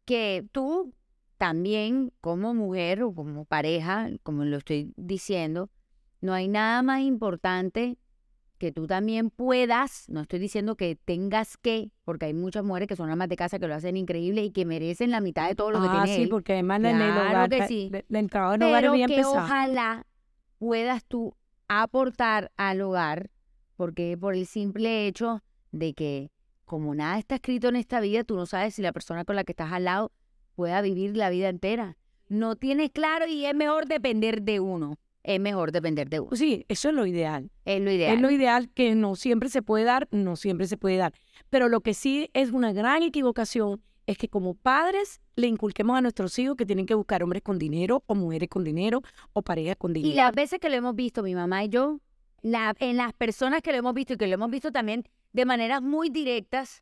que 0.06 0.46
tú 0.52 0.94
también 1.38 2.12
como 2.22 2.54
mujer 2.54 3.04
o 3.04 3.14
como 3.14 3.46
pareja, 3.46 4.10
como 4.24 4.44
lo 4.44 4.58
estoy 4.58 4.94
diciendo, 4.98 5.70
no 6.22 6.34
hay 6.34 6.48
nada 6.48 6.82
más 6.82 7.02
importante 7.02 7.98
que 8.60 8.72
tú 8.72 8.86
también 8.86 9.32
puedas, 9.32 10.08
no 10.10 10.22
estoy 10.22 10.38
diciendo 10.38 10.76
que 10.76 10.96
tengas 10.96 11.58
que, 11.58 11.92
porque 12.04 12.26
hay 12.28 12.34
muchas 12.34 12.64
mujeres 12.64 12.88
que 12.88 12.96
son 12.96 13.10
amas 13.10 13.30
de 13.30 13.36
casa 13.36 13.58
que 13.58 13.68
lo 13.68 13.74
hacen 13.74 13.98
increíble 13.98 14.44
y 14.44 14.52
que 14.52 14.66
merecen 14.66 15.10
la 15.10 15.22
mitad 15.22 15.48
de 15.48 15.56
todo 15.56 15.72
lo 15.72 15.82
que 15.82 15.88
ah, 15.90 16.06
sí, 16.06 16.24
él. 16.24 16.30
porque 16.30 16.54
además 16.54 16.80
en 16.82 16.86
el 16.88 16.98
Claro 16.98 17.30
hogar, 17.30 17.50
que 17.50 17.68
sí. 17.68 17.90
el 18.10 18.30
trabajo 18.30 18.56
en 18.56 18.62
el 18.62 18.68
hogar 18.68 18.84
es 18.84 18.88
Pero 18.90 18.94
bien 18.94 19.08
que 19.08 19.16
pesado. 19.16 19.36
ojalá 19.38 20.06
puedas 20.60 21.06
tú 21.06 21.36
aportar 21.68 22.52
al 22.58 22.82
hogar, 22.82 23.32
porque 23.76 24.18
por 24.20 24.36
el 24.36 24.46
simple 24.46 25.08
hecho 25.08 25.42
de 25.72 25.94
que 25.94 26.32
como 26.66 26.94
nada 26.94 27.18
está 27.18 27.36
escrito 27.36 27.70
en 27.70 27.78
esta 27.78 28.00
vida, 28.00 28.24
tú 28.24 28.36
no 28.36 28.46
sabes 28.46 28.76
si 28.76 28.82
la 28.82 28.92
persona 28.92 29.26
con 29.26 29.36
la 29.36 29.44
que 29.44 29.54
estás 29.54 29.72
al 29.72 29.86
lado 29.86 30.12
pueda 30.54 30.82
vivir 30.82 31.16
la 31.16 31.30
vida 31.30 31.50
entera. 31.50 31.98
No 32.28 32.56
tienes 32.58 32.92
claro 32.92 33.26
y 33.26 33.46
es 33.46 33.56
mejor 33.56 33.88
depender 33.88 34.42
de 34.44 34.60
uno. 34.60 34.98
Es 35.24 35.40
mejor 35.40 35.72
depender 35.72 36.10
de 36.10 36.22
uno. 36.22 36.36
Sí, 36.36 36.66
eso 36.70 36.90
es 36.90 36.96
lo 36.96 37.06
ideal. 37.06 37.52
Es 37.66 37.82
lo 37.82 37.92
ideal. 37.92 38.16
Es 38.16 38.22
lo 38.22 38.32
ideal 38.32 38.70
que 38.70 38.96
no 38.96 39.16
siempre 39.16 39.50
se 39.50 39.62
puede 39.62 39.84
dar, 39.84 40.08
no 40.12 40.36
siempre 40.36 40.66
se 40.68 40.78
puede 40.78 40.98
dar. 40.98 41.14
Pero 41.50 41.68
lo 41.68 41.82
que 41.82 41.94
sí 41.94 42.30
es 42.34 42.52
una 42.52 42.72
gran 42.72 43.04
equivocación 43.04 43.82
es 44.08 44.18
que 44.18 44.28
como 44.28 44.56
padres 44.56 45.22
le 45.36 45.48
inculquemos 45.48 45.98
a 45.98 46.02
nuestros 46.02 46.40
hijos 46.40 46.56
que 46.56 46.66
tienen 46.66 46.86
que 46.86 46.96
buscar 46.96 47.22
hombres 47.22 47.44
con 47.44 47.60
dinero 47.60 48.04
o 48.08 48.16
mujeres 48.16 48.50
con 48.50 48.64
dinero 48.64 49.02
o 49.34 49.42
parejas 49.42 49.76
con 49.78 49.92
Y 49.92 50.02
dinero. 50.02 50.16
las 50.16 50.32
veces 50.34 50.60
que 50.60 50.70
lo 50.70 50.76
hemos 50.76 50.96
visto, 50.96 51.22
mi 51.22 51.36
mamá 51.36 51.64
y 51.66 51.70
yo, 51.70 52.00
la, 52.42 52.74
en 52.80 52.98
las 52.98 53.14
personas 53.14 53.62
que 53.62 53.72
lo 53.72 53.78
hemos 53.78 53.94
visto 53.94 54.14
y 54.14 54.18
que 54.18 54.26
lo 54.28 54.34
hemos 54.34 54.50
visto 54.50 54.72
también 54.72 55.04
de 55.34 55.46
maneras 55.46 55.82
muy 55.84 56.10
directas, 56.10 56.82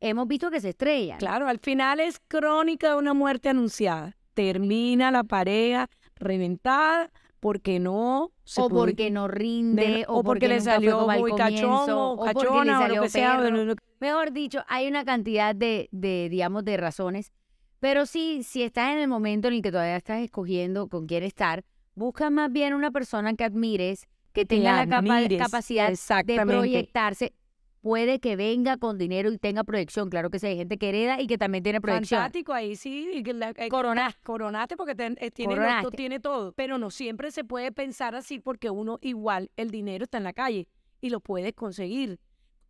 hemos 0.00 0.28
visto 0.28 0.50
que 0.50 0.60
se 0.60 0.70
estrellan. 0.70 1.18
Claro, 1.18 1.48
al 1.48 1.60
final 1.60 2.00
es 2.00 2.20
crónica 2.28 2.90
de 2.90 2.96
una 2.96 3.14
muerte 3.14 3.48
anunciada. 3.48 4.16
Termina 4.34 5.10
la 5.10 5.24
pareja 5.24 5.88
reventada 6.16 7.10
porque 7.40 7.78
no 7.78 8.32
se 8.44 8.60
o 8.60 8.68
pudo- 8.68 8.80
porque 8.86 9.10
no 9.10 9.28
rinde, 9.28 9.86
de- 9.88 10.04
o, 10.08 10.22
porque, 10.22 10.48
le 10.48 10.60
salió 10.60 11.06
muy 11.06 11.32
cachón 11.34 11.90
o 11.90 12.12
o 12.12 12.16
porque 12.16 12.30
le 12.30 12.34
cachona 12.34 12.78
o 12.78 12.82
salió 12.82 12.96
lo 12.96 13.02
que 13.02 13.08
sea. 13.10 13.38
perro. 13.38 13.74
Mejor 14.00 14.32
dicho, 14.32 14.64
hay 14.68 14.88
una 14.88 15.04
cantidad 15.04 15.54
de, 15.54 15.88
de, 15.92 16.28
digamos, 16.30 16.64
de 16.64 16.76
razones. 16.76 17.32
Pero 17.80 18.06
sí, 18.06 18.42
si 18.42 18.62
estás 18.62 18.90
en 18.92 18.98
el 18.98 19.08
momento 19.08 19.48
en 19.48 19.54
el 19.54 19.62
que 19.62 19.70
todavía 19.70 19.96
estás 19.96 20.20
escogiendo 20.20 20.88
con 20.88 21.06
quién 21.06 21.22
estar, 21.22 21.64
busca 21.94 22.28
más 22.30 22.50
bien 22.50 22.74
una 22.74 22.90
persona 22.90 23.34
que 23.34 23.44
admires, 23.44 24.08
que 24.32 24.44
tenga 24.44 24.72
la 24.72 24.86
capa- 24.88 25.02
capacidad 25.38 25.88
de 26.24 26.36
proyectarse. 26.60 27.32
Puede 27.80 28.18
que 28.18 28.34
venga 28.36 28.76
con 28.76 28.98
dinero 28.98 29.30
y 29.30 29.38
tenga 29.38 29.62
proyección. 29.64 30.10
Claro 30.10 30.30
que 30.30 30.38
sí, 30.38 30.46
hay 30.48 30.56
gente 30.56 30.78
que 30.78 30.88
hereda 30.88 31.20
y 31.20 31.26
que 31.28 31.38
también 31.38 31.62
tiene 31.62 31.80
proyección. 31.80 32.20
Fantástico, 32.20 32.52
ahí 32.52 32.74
sí. 32.76 33.22
eh, 33.24 33.68
Corona. 33.68 34.14
Coronaste 34.24 34.76
porque 34.76 34.94
ten- 34.96 35.16
eh, 35.20 35.30
tiene, 35.30 35.54
lo- 35.54 35.62
Coronaste. 35.62 35.96
tiene 35.96 36.18
todo. 36.20 36.52
Pero 36.52 36.76
no 36.78 36.90
siempre 36.90 37.30
se 37.30 37.44
puede 37.44 37.70
pensar 37.70 38.14
así 38.16 38.40
porque 38.40 38.68
uno 38.70 38.98
igual 39.00 39.50
el 39.56 39.70
dinero 39.70 40.04
está 40.04 40.18
en 40.18 40.24
la 40.24 40.32
calle 40.32 40.66
y 41.00 41.10
lo 41.10 41.20
puedes 41.20 41.52
conseguir 41.54 42.18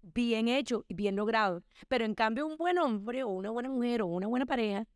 bien 0.03 0.47
hecho 0.49 0.85
y 0.89 0.95
bien 0.95 1.17
logrado. 1.17 1.63
Pero 1.89 2.05
en 2.05 2.15
cambio 2.15 2.47
un 2.47 2.57
buen 2.59 2.79
hombre 2.79 3.23
o 3.25 3.29
una 3.29 3.51
buena 3.51 3.71
mujer 3.71 4.03
o 4.03 4.07
una 4.07 4.27
buena 4.27 4.45
pareja 4.47 4.87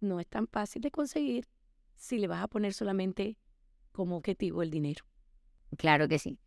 no 0.00 0.18
es 0.20 0.26
tan 0.26 0.48
fácil 0.48 0.82
de 0.82 0.90
conseguir 0.90 1.46
si 1.94 2.18
le 2.18 2.26
vas 2.26 2.42
a 2.42 2.48
poner 2.48 2.74
solamente 2.74 3.38
como 3.92 4.16
objetivo 4.16 4.62
el 4.62 4.70
dinero. 4.70 5.04
Claro 5.78 6.08
que 6.08 6.18
sí. 6.18 6.38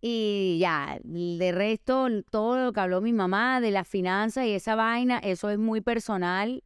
Y 0.00 0.58
ya, 0.60 0.98
de 1.02 1.52
resto, 1.52 2.06
todo 2.30 2.64
lo 2.64 2.72
que 2.72 2.80
habló 2.80 3.00
mi 3.00 3.12
mamá 3.12 3.60
de 3.60 3.72
las 3.72 3.88
finanzas 3.88 4.46
y 4.46 4.52
esa 4.52 4.76
vaina, 4.76 5.18
eso 5.18 5.50
es 5.50 5.58
muy 5.58 5.80
personal. 5.80 6.62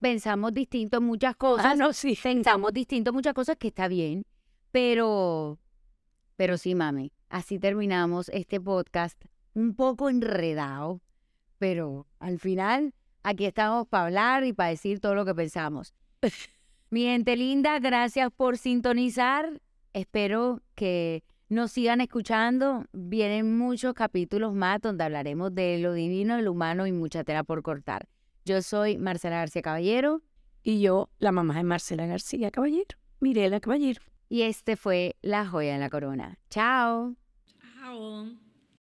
Pensamos 0.00 0.52
distinto 0.52 0.98
en 0.98 1.04
muchas 1.04 1.36
cosas. 1.36 1.66
Ah, 1.66 1.74
no, 1.74 1.92
sí. 1.92 2.18
Pensamos 2.22 2.72
distinto 2.72 3.10
en 3.10 3.14
muchas 3.14 3.34
cosas 3.34 3.56
que 3.56 3.68
está 3.68 3.88
bien. 3.88 4.24
Pero, 4.70 5.58
pero 6.36 6.58
sí, 6.58 6.74
mami, 6.74 7.10
así 7.30 7.58
terminamos 7.58 8.28
este 8.28 8.60
podcast 8.60 9.22
un 9.54 9.74
poco 9.74 10.10
enredado. 10.10 11.00
Pero 11.56 12.06
al 12.20 12.38
final, 12.38 12.94
aquí 13.22 13.46
estamos 13.46 13.88
para 13.88 14.04
hablar 14.04 14.44
y 14.44 14.52
para 14.52 14.70
decir 14.70 15.00
todo 15.00 15.14
lo 15.14 15.24
que 15.24 15.34
pensamos. 15.34 15.94
Mi 16.90 17.04
gente 17.04 17.36
linda, 17.36 17.78
gracias 17.78 18.30
por 18.30 18.58
sintonizar. 18.58 19.60
Espero 19.92 20.62
que 20.74 21.24
nos 21.48 21.72
sigan 21.72 22.00
escuchando. 22.00 22.84
Vienen 22.92 23.56
muchos 23.56 23.94
capítulos 23.94 24.54
más 24.54 24.80
donde 24.80 25.04
hablaremos 25.04 25.54
de 25.54 25.78
lo 25.78 25.92
divino, 25.92 26.36
de 26.36 26.42
lo 26.42 26.52
humano 26.52 26.86
y 26.86 26.92
mucha 26.92 27.24
tela 27.24 27.44
por 27.44 27.62
cortar. 27.62 28.08
Yo 28.44 28.62
soy 28.62 28.98
Marcela 28.98 29.36
García 29.36 29.62
Caballero. 29.62 30.22
Y 30.62 30.80
yo, 30.80 31.08
la 31.18 31.32
mamá 31.32 31.56
de 31.56 31.64
Marcela 31.64 32.06
García 32.06 32.50
Caballero, 32.50 32.98
Mirela 33.20 33.60
Caballero. 33.60 34.02
Y 34.28 34.42
este 34.42 34.76
fue 34.76 35.16
La 35.22 35.46
Joya 35.46 35.74
en 35.74 35.80
la 35.80 35.88
Corona. 35.88 36.38
Chao. 36.50 37.14
Chao. 37.80 38.47